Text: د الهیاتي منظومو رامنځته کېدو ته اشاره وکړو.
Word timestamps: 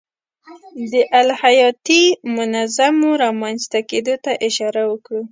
د 0.91 0.93
الهیاتي 1.19 2.03
منظومو 2.35 3.09
رامنځته 3.23 3.79
کېدو 3.89 4.15
ته 4.23 4.31
اشاره 4.47 4.83
وکړو. 4.91 5.21